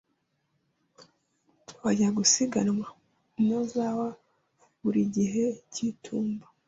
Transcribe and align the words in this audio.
Bajya 1.83 2.07
gusiganwa 2.17 2.87
i 3.39 3.41
Nozawa 3.47 4.07
buri 4.81 5.01
gihe 5.15 5.43
cy'itumba. 5.71 6.45